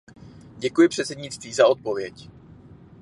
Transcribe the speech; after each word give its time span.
Děkuji 0.57 0.89
předsednictví 0.89 1.53
za 1.53 1.67
odpověď. 1.67 2.29